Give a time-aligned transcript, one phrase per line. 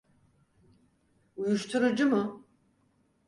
[1.39, 2.21] Uyuşturucu mu?